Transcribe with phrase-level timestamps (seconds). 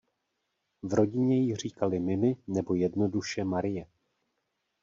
[0.83, 3.85] V rodině jí říkali Mimi nebo jednoduše Marie.